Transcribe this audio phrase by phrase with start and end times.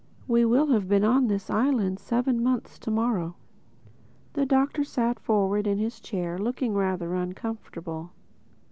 [0.27, 3.35] We will have been on this island seven months to morrow."
[4.33, 8.09] The Doctor sat forward in his chair looking rather uncomfortable.